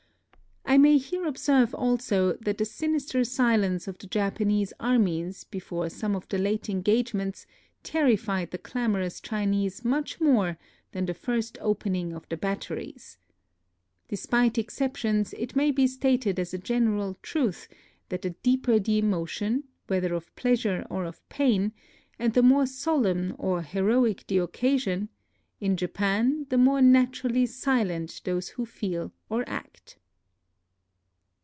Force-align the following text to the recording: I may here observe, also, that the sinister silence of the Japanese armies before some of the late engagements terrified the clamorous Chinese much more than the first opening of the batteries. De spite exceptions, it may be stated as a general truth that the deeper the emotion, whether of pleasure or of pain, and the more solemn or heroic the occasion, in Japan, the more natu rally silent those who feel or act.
I 0.63 0.77
may 0.77 0.97
here 0.97 1.25
observe, 1.25 1.75
also, 1.75 2.37
that 2.37 2.57
the 2.57 2.63
sinister 2.63 3.25
silence 3.25 3.89
of 3.89 3.97
the 3.97 4.07
Japanese 4.07 4.71
armies 4.79 5.43
before 5.43 5.89
some 5.89 6.15
of 6.15 6.29
the 6.29 6.37
late 6.37 6.69
engagements 6.69 7.45
terrified 7.83 8.51
the 8.51 8.57
clamorous 8.57 9.19
Chinese 9.19 9.83
much 9.83 10.21
more 10.21 10.57
than 10.93 11.05
the 11.07 11.13
first 11.13 11.57
opening 11.59 12.13
of 12.13 12.29
the 12.29 12.37
batteries. 12.37 13.17
De 14.07 14.15
spite 14.15 14.57
exceptions, 14.57 15.33
it 15.37 15.57
may 15.57 15.71
be 15.71 15.87
stated 15.87 16.39
as 16.39 16.53
a 16.53 16.57
general 16.57 17.15
truth 17.21 17.67
that 18.07 18.21
the 18.21 18.29
deeper 18.29 18.79
the 18.79 18.97
emotion, 18.97 19.65
whether 19.87 20.13
of 20.13 20.33
pleasure 20.37 20.87
or 20.89 21.03
of 21.03 21.27
pain, 21.27 21.73
and 22.17 22.33
the 22.33 22.43
more 22.43 22.65
solemn 22.65 23.35
or 23.37 23.61
heroic 23.61 24.25
the 24.27 24.37
occasion, 24.37 25.09
in 25.59 25.75
Japan, 25.75 26.45
the 26.47 26.57
more 26.57 26.79
natu 26.79 27.25
rally 27.25 27.45
silent 27.45 28.21
those 28.23 28.49
who 28.49 28.65
feel 28.65 29.11
or 29.29 29.43
act. 29.49 29.97